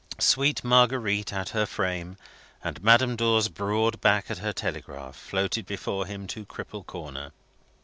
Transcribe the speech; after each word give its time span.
Sweet 0.17 0.63
Marguerite 0.63 1.31
at 1.31 1.49
her 1.49 1.67
frame, 1.67 2.17
and 2.63 2.83
Madame 2.83 3.15
Dor's 3.15 3.49
broad 3.49 4.01
back 4.01 4.31
at 4.31 4.39
her 4.39 4.51
telegraph, 4.51 5.15
floated 5.15 5.67
before 5.67 6.07
him 6.07 6.25
to 6.25 6.43
Cripple 6.43 6.83
Corner. 6.83 7.33